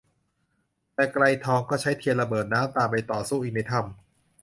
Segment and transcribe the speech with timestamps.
[0.93, 3.91] แต่ไกรทองก็ใช้เทียนระเบิดน้ำตามไปต่อสู้อีกในถ้ำ